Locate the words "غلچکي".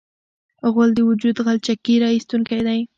1.45-1.95